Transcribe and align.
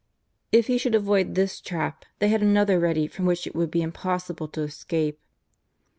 If 0.51 0.65
He 0.65 0.79
should 0.79 0.95
avoid 0.95 1.35
this 1.35 1.59
trap, 1.61 2.05
they 2.17 2.29
had 2.29 2.41
another 2.41 2.79
ready 2.79 3.05
from 3.05 3.25
which 3.27 3.45
it 3.45 3.53
would 3.53 3.69
be 3.69 3.83
impossible 3.83 4.47
to 4.47 4.61
escape. 4.63 5.19